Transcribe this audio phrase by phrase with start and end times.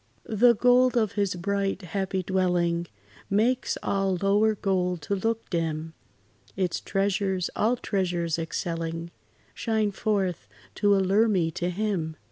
[0.25, 2.87] The gold of his bright, happy dwelling
[3.29, 5.93] Makes all lower gold to look dim;
[6.55, 9.11] Its treasures, all treasures excelling,
[9.53, 12.15] Shine forth to allure me to Him.